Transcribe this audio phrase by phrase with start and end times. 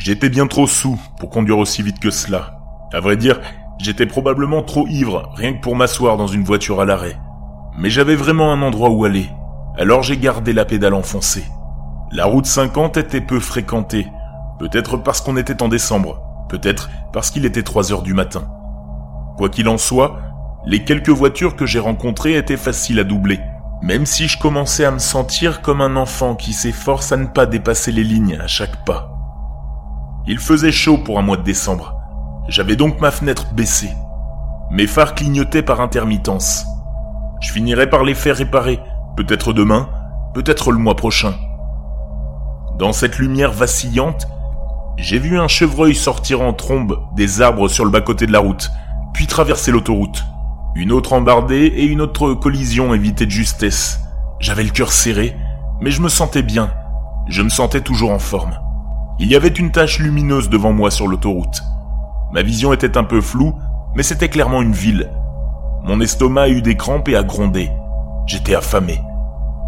[0.00, 2.58] J'étais bien trop sous pour conduire aussi vite que cela.
[2.90, 3.38] À vrai dire,
[3.78, 7.18] j'étais probablement trop ivre, rien que pour m'asseoir dans une voiture à l'arrêt.
[7.76, 9.28] Mais j'avais vraiment un endroit où aller.
[9.76, 11.44] Alors j'ai gardé la pédale enfoncée.
[12.12, 14.08] La route 50 était peu fréquentée.
[14.58, 16.22] Peut-être parce qu'on était en décembre.
[16.48, 18.48] Peut-être parce qu'il était 3 heures du matin.
[19.36, 20.18] Quoi qu'il en soit,
[20.64, 23.38] les quelques voitures que j'ai rencontrées étaient faciles à doubler.
[23.82, 27.44] Même si je commençais à me sentir comme un enfant qui s'efforce à ne pas
[27.44, 29.09] dépasser les lignes à chaque pas.
[30.26, 31.94] Il faisait chaud pour un mois de décembre.
[32.48, 33.90] J'avais donc ma fenêtre baissée.
[34.70, 36.66] Mes phares clignotaient par intermittence.
[37.40, 38.80] Je finirais par les faire réparer,
[39.16, 39.88] peut-être demain,
[40.34, 41.34] peut-être le mois prochain.
[42.78, 44.28] Dans cette lumière vacillante,
[44.96, 48.70] j'ai vu un chevreuil sortir en trombe des arbres sur le bas-côté de la route,
[49.14, 50.24] puis traverser l'autoroute.
[50.74, 54.00] Une autre embardée et une autre collision évitée de justesse.
[54.38, 55.36] J'avais le cœur serré,
[55.80, 56.70] mais je me sentais bien.
[57.26, 58.58] Je me sentais toujours en forme.
[59.22, 61.62] Il y avait une tache lumineuse devant moi sur l'autoroute.
[62.32, 63.54] Ma vision était un peu floue,
[63.94, 65.10] mais c'était clairement une ville.
[65.84, 67.68] Mon estomac a eu des crampes et a grondé.
[68.26, 68.98] J'étais affamé.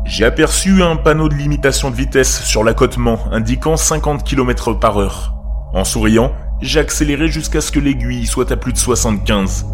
[0.06, 5.34] J'ai aperçu un panneau de limitation de vitesse sur l'accotement indiquant 50 km par heure.
[5.75, 9.67] En souriant, j'ai accéléré jusqu'à ce que l'aiguille soit à plus de 75.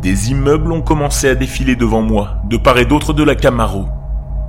[0.00, 3.88] Des immeubles ont commencé à défiler devant moi, de part et d'autre de la Camaro.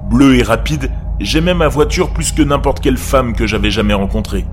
[0.10, 0.90] Bleu et rapide,
[1.24, 4.46] j'aimais ma voiture plus que n'importe quelle femme que j'avais jamais rencontrée.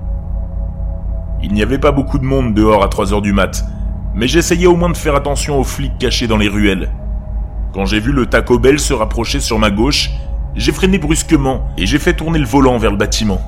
[1.43, 3.65] Il n'y avait pas beaucoup de monde dehors à 3 heures du mat,
[4.13, 6.91] mais j'essayais au moins de faire attention aux flics cachés dans les ruelles.
[7.73, 10.11] Quand j'ai vu le Taco Bell se rapprocher sur ma gauche,
[10.55, 13.39] j'ai freiné brusquement et j'ai fait tourner le volant vers le bâtiment.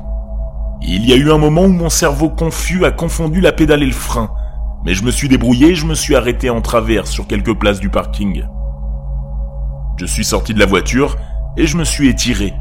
[0.81, 3.87] Il y a eu un moment où mon cerveau confus a confondu la pédale et
[3.87, 4.31] le frein,
[4.85, 7.79] mais je me suis débrouillé et je me suis arrêté en travers sur quelques places
[7.79, 8.43] du parking.
[9.97, 11.15] Je suis sorti de la voiture
[11.55, 12.53] et je me suis étiré.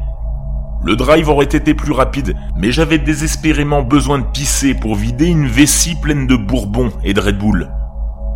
[0.83, 5.47] Le drive aurait été plus rapide, mais j'avais désespérément besoin de pisser pour vider une
[5.47, 7.71] vessie pleine de bourbon et de Red Bull.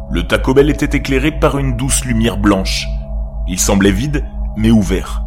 [0.09, 2.87] Le Taco Bell était éclairé par une douce lumière blanche.
[3.49, 4.23] Il semblait vide,
[4.55, 5.23] mais ouvert.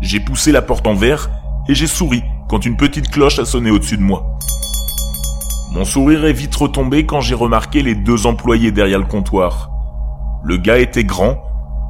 [0.00, 1.30] J'ai poussé la porte en verre
[1.68, 4.36] et j'ai souri quand une petite cloche a sonné au-dessus de moi.
[5.70, 9.70] Mon sourire est vite retombé quand j'ai remarqué les deux employés derrière le comptoir.
[10.42, 11.36] Le gars était grand,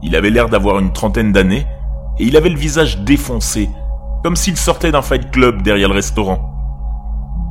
[0.02, 1.66] il avait l'air d'avoir une trentaine d'années,
[2.18, 3.70] et il avait le visage défoncé,
[4.22, 6.54] comme s'il sortait d'un fight club derrière le restaurant.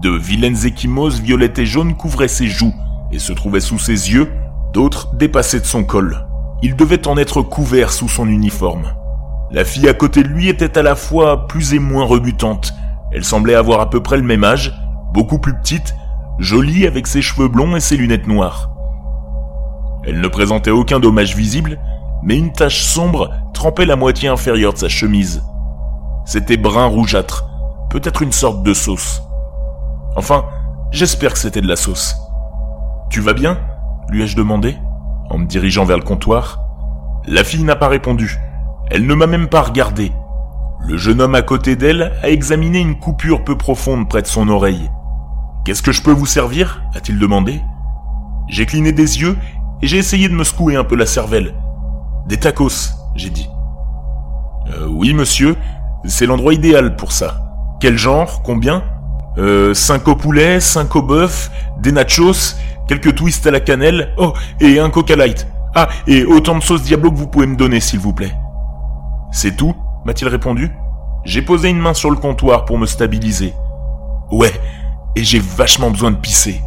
[0.01, 2.73] De vilaines échymoses violettes et jaunes couvraient ses joues
[3.11, 4.31] et se trouvaient sous ses yeux,
[4.73, 6.27] d'autres dépassaient de son col.
[6.61, 8.93] Il devait en être couvert sous son uniforme.
[9.51, 12.73] La fille à côté de lui était à la fois plus et moins rebutante.
[13.11, 14.73] Elle semblait avoir à peu près le même âge,
[15.13, 15.95] beaucoup plus petite,
[16.37, 18.71] jolie avec ses cheveux blonds et ses lunettes noires.
[20.03, 21.79] Elle ne présentait aucun dommage visible,
[22.23, 25.43] mais une tache sombre trempait la moitié inférieure de sa chemise.
[26.27, 27.47] C'était brun rougeâtre,
[27.89, 29.23] peut-être une sorte de sauce.
[30.17, 30.43] Enfin,
[30.91, 32.17] j'espère que c'était de la sauce.
[33.09, 33.57] Tu vas bien?
[34.09, 34.75] lui ai-je demandé,
[35.29, 36.59] en me dirigeant vers le comptoir.
[37.25, 38.37] La fille n'a pas répondu.
[38.91, 40.11] Elle ne m'a même pas regardé.
[40.81, 44.49] Le jeune homme à côté d'elle a examiné une coupure peu profonde près de son
[44.49, 44.91] oreille.
[45.63, 46.83] Qu'est-ce que je peux vous servir?
[46.93, 47.61] a-t-il demandé.
[48.49, 49.37] J'ai cligné des yeux
[49.81, 51.55] et j'ai essayé de me secouer un peu la cervelle.
[52.25, 53.49] Des tacos, j'ai dit.
[54.73, 55.55] Euh, oui, monsieur,
[56.07, 57.43] c'est l'endroit idéal pour ça.
[57.79, 58.41] Quel genre?
[58.43, 58.83] Combien?
[59.37, 62.55] Euh, cinq au poulet, cinq au bœuf, des nachos,
[62.87, 65.47] quelques twists à la cannelle, oh, et un coca light.
[65.75, 68.33] Ah, et autant de sauce Diablo que vous pouvez me donner, s'il vous plaît.
[69.31, 69.75] C'est tout?
[70.05, 70.71] M'a-t-il répondu?
[71.23, 73.53] J'ai posé une main sur le comptoir pour me stabiliser.
[74.31, 74.53] Ouais,
[75.15, 76.61] et j'ai vachement besoin de pisser.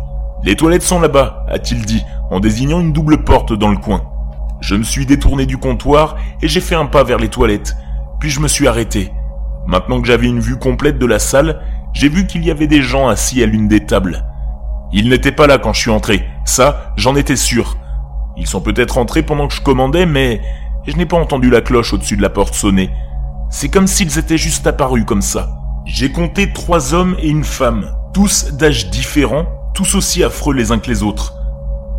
[0.44, 4.02] Les toilettes sont là-bas, a-t-il dit, en désignant une double porte dans le coin.
[4.60, 7.74] Je me suis détourné du comptoir et j'ai fait un pas vers les toilettes.
[8.20, 9.12] Puis je me suis arrêté.
[9.70, 11.60] Maintenant que j'avais une vue complète de la salle,
[11.92, 14.24] j'ai vu qu'il y avait des gens assis à l'une des tables.
[14.92, 17.76] Ils n'étaient pas là quand je suis entré, ça, j'en étais sûr.
[18.36, 20.40] Ils sont peut-être entrés pendant que je commandais, mais
[20.88, 22.90] je n'ai pas entendu la cloche au-dessus de la porte sonner.
[23.48, 25.50] C'est comme s'ils étaient juste apparus comme ça.
[25.86, 30.80] J'ai compté trois hommes et une femme, tous d'âge différents, tous aussi affreux les uns
[30.80, 31.34] que les autres.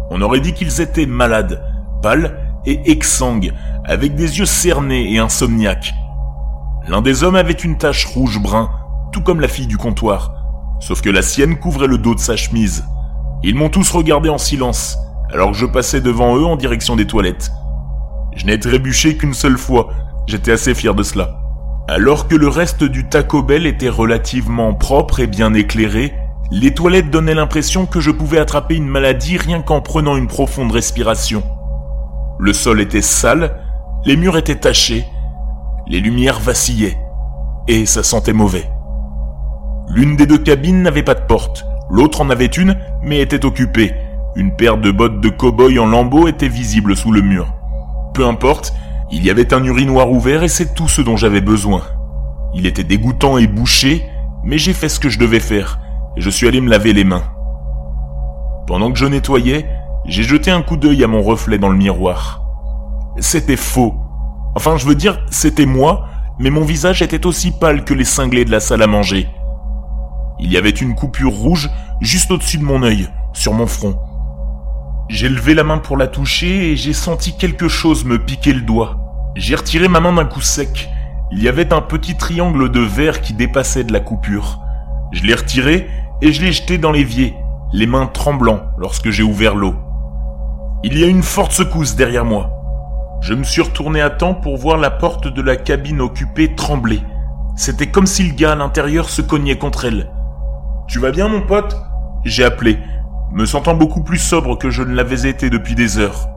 [0.09, 1.63] On aurait dit qu'ils étaient malades,
[2.01, 3.53] pâles et exsangues,
[3.85, 5.93] avec des yeux cernés et insomniaques.
[6.91, 8.69] L'un des hommes avait une tache rouge-brun,
[9.13, 10.33] tout comme la fille du comptoir,
[10.81, 12.83] sauf que la sienne couvrait le dos de sa chemise.
[13.43, 14.97] Ils m'ont tous regardé en silence,
[15.31, 17.49] alors que je passais devant eux en direction des toilettes.
[18.35, 19.87] Je n'ai trébuché qu'une seule fois,
[20.27, 21.39] j'étais assez fier de cela.
[21.87, 26.13] Alors que le reste du Taco Bell était relativement propre et bien éclairé,
[26.51, 30.73] les toilettes donnaient l'impression que je pouvais attraper une maladie rien qu'en prenant une profonde
[30.73, 31.41] respiration.
[32.37, 33.61] Le sol était sale,
[34.03, 35.05] les murs étaient tachés,
[35.87, 36.97] les lumières vacillaient,
[37.67, 38.69] et ça sentait mauvais.
[39.89, 43.93] L'une des deux cabines n'avait pas de porte, L'autre en avait une, mais était occupée.
[44.37, 47.53] Une paire de bottes de cow-boy en lambeaux était visible sous le mur.
[48.13, 48.73] Peu importe,
[49.11, 51.81] il y avait un urinoir ouvert et c'est tout ce dont j'avais besoin.
[52.53, 54.05] Il était dégoûtant et bouché,
[54.45, 55.81] mais j'ai fait ce que je devais faire,
[56.15, 57.23] et je suis allé me laver les mains.
[58.67, 59.65] Pendant que je nettoyais,
[60.05, 62.41] j'ai jeté un coup d'œil à mon reflet dans le miroir.
[63.19, 63.95] C'était faux.
[64.55, 66.07] Enfin, je veux dire, c'était moi,
[66.39, 69.29] mais mon visage était aussi pâle que les cinglés de la salle à manger.
[70.39, 71.69] Il y avait une coupure rouge
[72.01, 73.97] juste au-dessus de mon œil, sur mon front.
[75.07, 78.61] J'ai levé la main pour la toucher et j'ai senti quelque chose me piquer le
[78.61, 78.97] doigt.
[79.35, 80.89] J'ai retiré ma main d'un coup sec.
[81.31, 84.59] Il y avait un petit triangle de verre qui dépassait de la coupure.
[85.11, 85.87] Je l'ai retiré
[86.21, 87.35] et je l'ai jeté dans l'évier,
[87.71, 89.75] les mains tremblant lorsque j'ai ouvert l'eau.
[90.83, 92.60] Il y a une forte secousse derrière moi.
[93.21, 97.03] Je me suis retourné à temps pour voir la porte de la cabine occupée trembler.
[97.55, 100.09] C'était comme si le gars à l'intérieur se cognait contre elle.
[100.87, 101.77] Tu vas bien mon pote?
[102.25, 102.79] J'ai appelé,
[103.31, 106.27] me sentant beaucoup plus sobre que je ne l'avais été depuis des heures.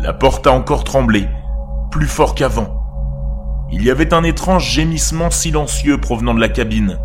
[0.00, 1.28] La porte a encore tremblé,
[1.92, 2.82] plus fort qu'avant.
[3.70, 6.98] Il y avait un étrange gémissement silencieux provenant de la cabine.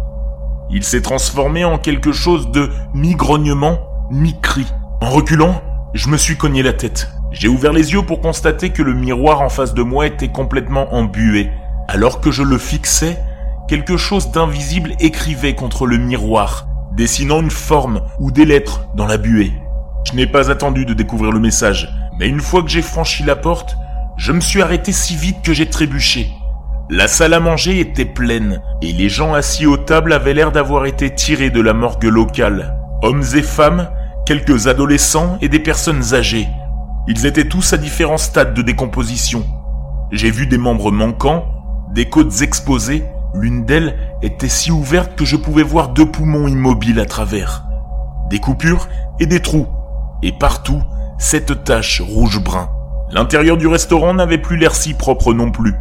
[0.72, 3.78] Il s'est transformé en quelque chose de mi-grognement,
[4.10, 4.66] mi-cri.
[5.00, 5.62] En reculant,
[5.94, 7.12] je me suis cogné la tête.
[7.34, 10.94] J'ai ouvert les yeux pour constater que le miroir en face de moi était complètement
[10.94, 11.50] embué.
[11.88, 13.18] Alors que je le fixais,
[13.68, 19.18] quelque chose d'invisible écrivait contre le miroir, dessinant une forme ou des lettres dans la
[19.18, 19.52] buée.
[20.08, 21.90] Je n'ai pas attendu de découvrir le message,
[22.20, 23.76] mais une fois que j'ai franchi la porte,
[24.16, 26.30] je me suis arrêté si vite que j'ai trébuché.
[26.92, 30.86] La salle à manger était pleine, et les gens assis aux tables avaient l'air d'avoir
[30.86, 32.78] été tirés de la morgue locale.
[33.02, 33.90] Hommes et femmes,
[34.28, 36.48] quelques adolescents et des personnes âgées.
[37.08, 39.46] Ils étaient tous à différents stades de décomposition.
[40.12, 41.46] J'ai vu des membres manquants,
[41.94, 43.06] des côtes exposées,
[43.36, 47.64] L'une d'elles était si ouverte que je pouvais voir deux poumons immobiles à travers.
[48.30, 48.88] Des coupures
[49.20, 49.66] et des trous.
[50.22, 50.84] Et partout,
[51.18, 52.70] cette tache rouge-brun.
[53.10, 55.74] L'intérieur du restaurant n'avait plus l'air si propre non plus.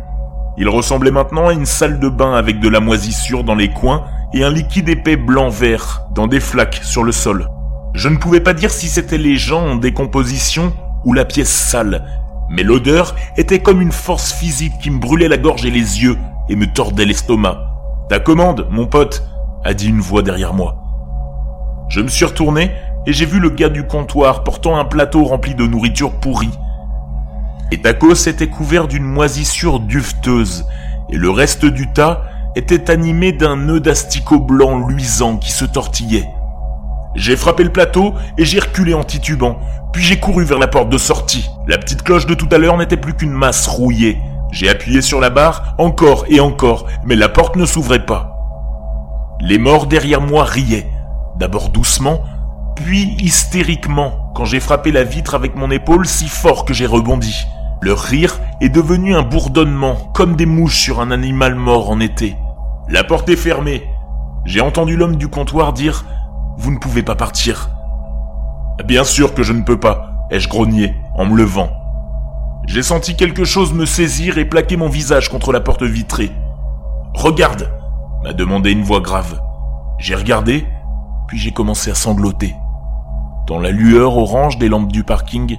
[0.57, 4.05] Il ressemblait maintenant à une salle de bain avec de la moisissure dans les coins
[4.33, 7.49] et un liquide épais blanc-vert dans des flaques sur le sol.
[7.93, 10.73] Je ne pouvais pas dire si c'était les gens en décomposition
[11.05, 12.05] ou la pièce sale,
[12.51, 16.19] mais l'odeur était comme une force physique qui me brûlait la gorge et les yeux
[16.49, 17.59] et me tordait l'estomac.
[18.09, 19.25] Ta commande, mon pote,
[19.65, 20.77] a dit une voix derrière moi.
[21.89, 22.73] Je me suis retourné
[23.07, 26.59] et j'ai vu le gars du comptoir portant un plateau rempli de nourriture pourrie.
[27.71, 30.67] Et tacos était couvert d'une moisissure duveteuse,
[31.11, 32.23] et le reste du tas
[32.55, 36.29] était animé d'un nœud d'asticot blanc luisant qui se tortillait.
[37.15, 39.59] J'ai frappé le plateau et j'ai reculé en titubant,
[39.93, 41.49] puis j'ai couru vers la porte de sortie.
[41.67, 44.19] La petite cloche de tout à l'heure n'était plus qu'une masse rouillée,
[44.53, 48.37] j'ai appuyé sur la barre encore et encore, mais la porte ne s'ouvrait pas.
[49.41, 50.91] Les morts derrière moi riaient,
[51.37, 52.23] d'abord doucement,
[52.77, 57.47] puis hystériquement, quand j'ai frappé la vitre avec mon épaule si fort que j'ai rebondi.
[57.81, 62.37] Leur rire est devenu un bourdonnement, comme des mouches sur un animal mort en été.
[62.89, 63.83] La porte est fermée.
[64.45, 66.05] J'ai entendu l'homme du comptoir dire⁇
[66.57, 67.71] Vous ne pouvez pas partir⁇
[68.85, 71.71] Bien sûr que je ne peux pas, ai-je grogné, en me levant.
[72.67, 76.31] J'ai senti quelque chose me saisir et plaquer mon visage contre la porte vitrée.
[77.15, 77.71] Regarde
[78.23, 79.41] m'a demandé une voix grave.
[79.99, 80.67] J'ai regardé,
[81.27, 82.55] puis j'ai commencé à sangloter.
[83.47, 85.59] Dans la lueur orange des lampes du parking,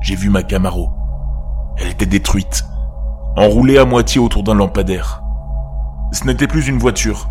[0.00, 0.90] j'ai vu ma Camaro.
[1.78, 2.64] Elle était détruite,
[3.36, 5.22] enroulée à moitié autour d'un lampadaire.
[6.12, 7.30] Ce n'était plus une voiture,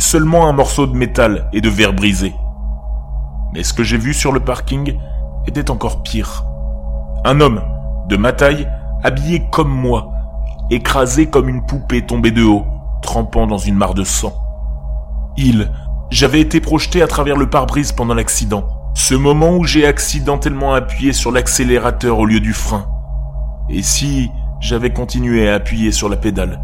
[0.00, 2.34] seulement un morceau de métal et de verre brisé.
[3.52, 4.96] Mais ce que j'ai vu sur le parking
[5.46, 6.44] était encore pire.
[7.24, 7.62] Un homme
[8.08, 8.66] de ma taille,
[9.02, 10.12] habillé comme moi,
[10.70, 12.64] écrasé comme une poupée tombée de haut,
[13.02, 14.32] trempant dans une mare de sang.
[15.36, 15.70] Il,
[16.10, 18.64] j'avais été projeté à travers le pare-brise pendant l'accident.
[18.94, 22.86] Ce moment où j'ai accidentellement appuyé sur l'accélérateur au lieu du frein.
[23.70, 24.30] Et si
[24.60, 26.60] j'avais continué à appuyer sur la pédale?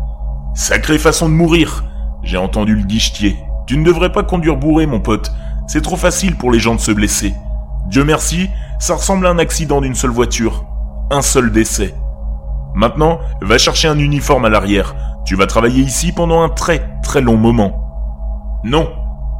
[0.54, 1.84] Sacrée façon de mourir
[2.28, 3.38] J'ai entendu le guichetier.
[3.66, 5.32] Tu ne devrais pas conduire bourré, mon pote.
[5.66, 7.32] C'est trop facile pour les gens de se blesser.
[7.86, 10.66] Dieu merci, ça ressemble à un accident d'une seule voiture
[11.10, 11.94] un seul décès.
[12.74, 14.94] Maintenant, va chercher un uniforme à l'arrière.
[15.24, 18.60] Tu vas travailler ici pendant un très très long moment.
[18.62, 18.90] Non,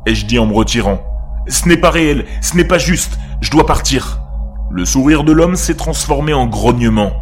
[0.07, 1.03] ai-je dit en me retirant.
[1.47, 4.23] Ce n'est pas réel, ce n'est pas juste, je dois partir.
[4.71, 7.13] Le sourire de l'homme s'est transformé en grognement.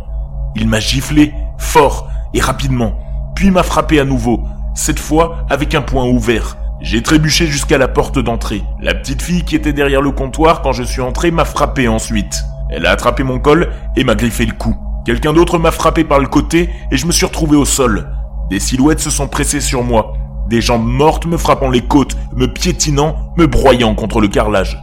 [0.55, 2.93] Il m'a giflé, fort et rapidement,
[3.35, 4.45] puis m'a frappé à nouveau,
[4.77, 6.57] cette fois avec un poing ouvert.
[6.81, 8.63] J'ai trébuché jusqu'à la porte d'entrée.
[8.81, 12.45] La petite fille qui était derrière le comptoir quand je suis entré m'a frappé ensuite.
[12.71, 14.77] Elle a attrapé mon col et m'a griffé le cou.
[15.05, 18.13] Quelqu'un d'autre m'a frappé par le côté et je me suis retrouvé au sol.
[18.51, 20.15] Des silhouettes se sont pressées sur moi.
[20.49, 24.79] des jambes mortes me frappant les côtes, me piétinant, me broyant contre le carrelage.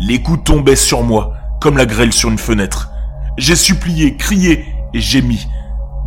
[0.00, 2.90] Les coups tombaient sur moi, comme la grêle sur une fenêtre.
[3.36, 5.46] J'ai supplié, crié et gémi,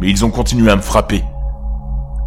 [0.02, 1.24] mais ils ont continué à me frapper.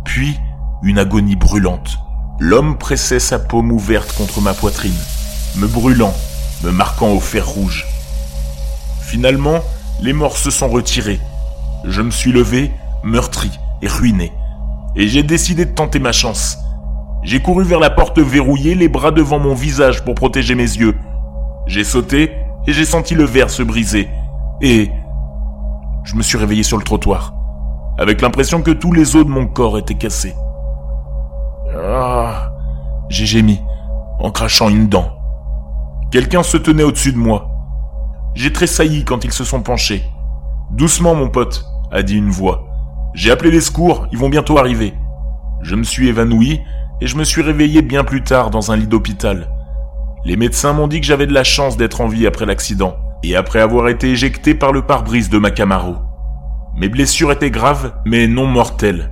[0.05, 0.39] Puis,
[0.83, 1.99] une agonie brûlante.
[2.39, 4.97] L'homme pressait sa paume ouverte contre ma poitrine,
[5.57, 6.15] me brûlant,
[6.65, 7.87] me marquant au fer rouge.
[9.01, 9.61] Finalement,
[10.01, 11.21] les morts se sont retirés.
[11.85, 12.73] Je me suis levé,
[13.05, 14.33] meurtri et ruiné.
[14.97, 16.59] Et j'ai décidé de tenter ma chance.
[17.23, 20.97] J'ai couru vers la porte verrouillée, les bras devant mon visage pour protéger mes yeux.
[21.67, 22.33] J'ai sauté
[22.67, 24.09] et j'ai senti le verre se briser.
[24.61, 24.91] Et
[26.05, 27.35] je me suis réveillé sur le trottoir,
[27.99, 30.35] avec l'impression que tous les os de mon corps étaient cassés.
[31.85, 32.53] Ah,
[33.09, 33.61] j'ai gémi
[34.21, 35.19] en crachant une dent.
[36.13, 37.49] Quelqu'un se tenait au-dessus de moi.
[38.35, 40.05] J'ai tressailli quand ils se sont penchés.
[40.71, 42.69] Doucement, mon pote, a dit une voix.
[43.15, 44.95] J'ai appelé les secours, ils vont bientôt arriver.
[45.63, 46.61] Je me suis évanoui
[47.01, 49.49] et je me suis réveillé bien plus tard dans un lit d'hôpital.
[50.25, 53.35] Les médecins m'ont dit que j'avais de la chance d'être en vie après l'accident et
[53.35, 55.97] après avoir été éjecté par le pare-brise de ma Camaro.
[56.77, 59.11] Mes blessures étaient graves mais non mortelles.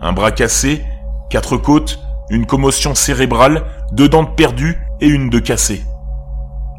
[0.00, 0.82] Un bras cassé,
[1.28, 5.82] quatre côtes, une commotion cérébrale, deux dents perdues et une de cassée.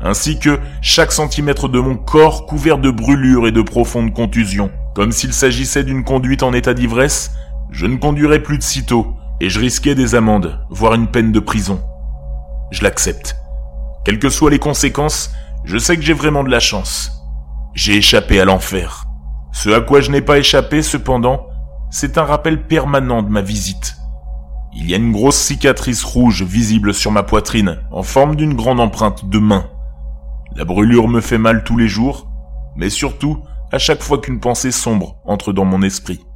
[0.02, 4.70] Ainsi que chaque centimètre de mon corps couvert de brûlures et de profondes contusions.
[4.94, 7.32] Comme s'il s'agissait d'une conduite en état d'ivresse,
[7.72, 11.40] je ne conduirais plus de sitôt, et je risquais des amendes, voire une peine de
[11.40, 11.82] prison.
[12.72, 13.36] Je l'accepte.
[14.04, 15.32] Quelles que soient les conséquences,
[15.64, 17.12] je sais que j'ai vraiment de la chance.
[17.74, 19.06] J'ai échappé à l'enfer.
[19.52, 21.48] Ce à quoi je n'ai pas échappé, cependant,
[21.90, 23.98] c'est un rappel permanent de ma visite.
[24.80, 28.80] Il y a une grosse cicatrice rouge visible sur ma poitrine, en forme d'une grande
[28.80, 29.66] empreinte de main.
[30.56, 32.30] La brûlure me fait mal tous les jours,
[32.76, 33.40] mais surtout
[33.72, 36.27] à chaque fois qu'une pensée sombre entre dans mon esprit.